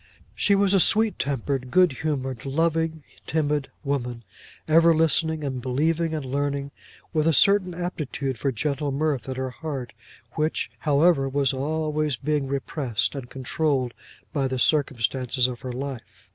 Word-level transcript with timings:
She 0.33 0.55
was 0.55 0.73
a 0.73 0.79
sweet 0.79 1.19
tempered, 1.19 1.69
good 1.69 1.91
humoured, 1.91 2.43
loving, 2.43 3.03
timid 3.27 3.69
woman, 3.83 4.23
ever 4.67 4.95
listening 4.95 5.43
and 5.43 5.61
believing 5.61 6.15
and 6.15 6.25
learning, 6.25 6.71
with 7.13 7.27
a 7.27 7.33
certain 7.33 7.75
aptitude 7.75 8.39
for 8.39 8.51
gentle 8.51 8.91
mirth 8.91 9.29
at 9.29 9.37
her 9.37 9.51
heart 9.51 9.93
which, 10.31 10.71
however, 10.79 11.29
was 11.29 11.53
always 11.53 12.15
being 12.17 12.47
repressed 12.47 13.13
and 13.13 13.29
controlled 13.29 13.93
by 14.33 14.47
the 14.47 14.57
circumstances 14.57 15.45
of 15.45 15.61
her 15.61 15.71
life. 15.71 16.27